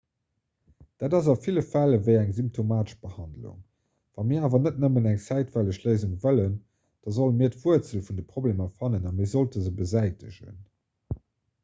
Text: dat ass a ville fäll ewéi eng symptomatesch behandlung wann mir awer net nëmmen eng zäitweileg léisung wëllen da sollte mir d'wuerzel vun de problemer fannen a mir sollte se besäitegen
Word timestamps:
dat 1.01 1.15
ass 1.17 1.27
a 1.31 1.35
ville 1.43 1.63
fäll 1.71 1.95
ewéi 1.97 2.15
eng 2.19 2.31
symptomatesch 2.37 2.95
behandlung 3.03 3.59
wann 4.15 4.29
mir 4.31 4.47
awer 4.47 4.63
net 4.63 4.79
nëmmen 4.85 5.09
eng 5.11 5.19
zäitweileg 5.25 5.79
léisung 5.83 6.15
wëllen 6.23 6.55
da 6.61 7.13
sollte 7.19 7.37
mir 7.43 7.51
d'wuerzel 7.57 8.03
vun 8.07 8.19
de 8.21 8.27
problemer 8.33 8.71
fannen 8.81 9.09
a 9.11 9.13
mir 9.19 9.29
sollte 9.35 9.67
se 9.67 9.75
besäitegen 9.83 10.57